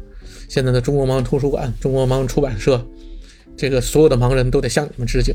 [0.48, 2.84] 现在的中国盲人图书馆、中国盲人出版社，
[3.56, 5.34] 这个所有的盲人都得向你们致敬。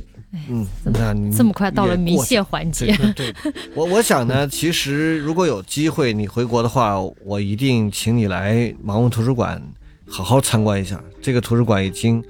[0.49, 3.35] 嗯，那你这么快到了也过迷谢环节，对，对
[3.75, 9.63] 我我想呢，其实如果有机会你回国的话，我一定请你来盲文图书馆
[10.09, 11.03] 好好参观一下。
[11.23, 12.23] 这个图书馆已经，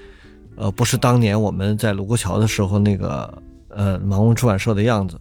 [0.57, 5.21] 呃，不是当年我们在卢沟桥的时候那个呃盲文出版社的样子。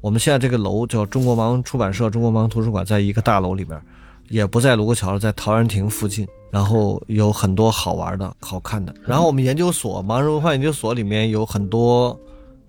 [0.00, 3.80] 我们现在这个楼叫中国盲文出版社、中国盲文图书馆，在一个大楼里边，
[4.28, 6.26] 也不在卢沟桥了，在陶然亭附近。
[6.50, 8.94] 然后有很多好玩的、好看的。
[9.02, 12.16] 然后我们研究所盲人文化研究所里面有很多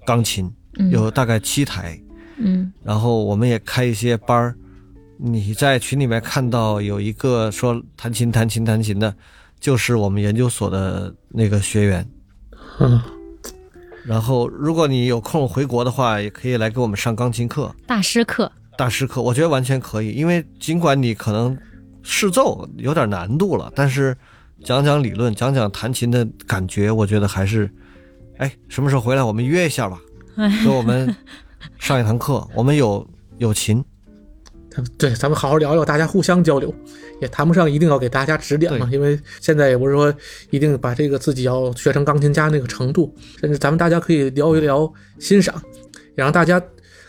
[0.08, 0.52] 钢琴，
[0.90, 1.96] 有大概七台。
[2.38, 4.58] 嗯，然后我们也开一些班儿。
[5.18, 9.16] 你在群里面看到有一个说弹琴、弹琴、弹琴的，
[9.60, 12.10] 就是我们研究所的那个学员。
[12.80, 13.00] 嗯，
[14.04, 18.52] 然后如果你有空回国的话，也可以来给我们上钢琴课、大师课。
[18.78, 21.58] 大师课，我觉得完全可以，因为尽管你可能。
[22.08, 24.16] 试奏有点难度了，但是
[24.64, 27.68] 讲讲理论，讲讲弹琴的感觉，我觉得还是，
[28.38, 30.00] 哎，什么时候回来我们约一下吧，
[30.64, 31.16] 给我们
[31.80, 32.48] 上一堂课。
[32.54, 33.04] 我们有
[33.40, 33.84] 有琴，
[35.00, 36.72] 对，咱们好好聊聊，大家互相交流，
[37.20, 40.14] 也谈不上一定要给大家指点嘛，因为现在也不是说
[40.52, 45.60] 一定把这个自己要学成钢琴家那个程度，甚至咱们大家可以聊一聊欣赏，
[46.16, 46.62] 也让大家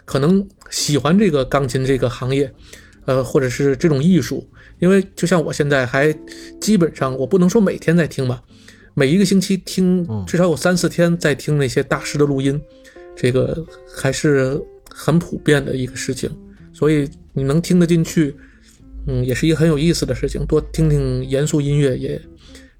[0.06, 2.50] 可能喜欢这个钢琴这个行业，
[3.04, 4.48] 呃，或者是这种艺术。
[4.78, 6.14] 因为就像我现在还
[6.60, 8.42] 基本上，我不能说每天在听吧，
[8.94, 12.60] 每一个星期听至少有三四天在听那些大师的录音，
[13.16, 16.30] 这个还是很普遍的一个事情。
[16.74, 18.36] 所以你能听得进去，
[19.06, 20.44] 嗯，也是一个很有意思的事情。
[20.44, 22.20] 多听听严肃音乐，也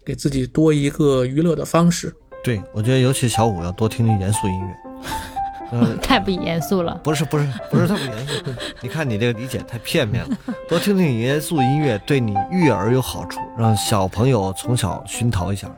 [0.04, 2.12] 给自己多一个娱乐的方式。
[2.44, 5.35] 对，我觉得尤其小五要多听听严肃音乐。
[5.72, 6.98] 嗯， 太不严肃了。
[7.02, 8.34] 不是不是不是太不严肃，
[8.80, 10.36] 你看你这个理解太片面了。
[10.68, 15.68] 多听听严肃音乐，对你育儿有好处，让小朋友从小熏陶一下。